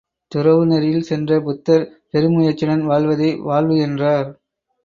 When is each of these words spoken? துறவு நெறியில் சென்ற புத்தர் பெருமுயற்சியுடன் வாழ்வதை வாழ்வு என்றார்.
துறவு 0.31 0.63
நெறியில் 0.65 1.01
சென்ற 1.01 1.39
புத்தர் 1.41 1.85
பெருமுயற்சியுடன் 2.13 2.83
வாழ்வதை 2.85 3.29
வாழ்வு 3.41 3.77
என்றார். 3.77 4.29